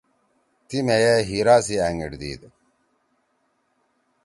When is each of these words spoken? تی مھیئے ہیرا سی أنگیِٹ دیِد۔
تی 0.67 0.77
مھیئے 0.85 1.15
ہیرا 1.29 1.55
سی 1.65 1.75
أنگیِٹ 1.87 2.11
دیِد۔ 2.21 2.41